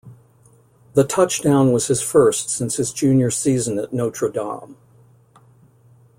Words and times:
The 0.95 1.03
touchdown 1.03 1.71
was 1.71 1.85
his 1.85 2.01
first 2.01 2.49
since 2.49 2.77
his 2.77 2.91
junior 2.91 3.29
season 3.29 3.77
at 3.77 3.93
Notre 3.93 4.29
Dame. 4.31 4.75